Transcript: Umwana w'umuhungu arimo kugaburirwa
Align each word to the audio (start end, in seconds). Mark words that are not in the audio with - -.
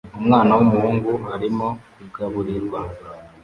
Umwana 0.19 0.51
w'umuhungu 0.57 1.11
arimo 1.35 1.67
kugaburirwa 1.95 2.79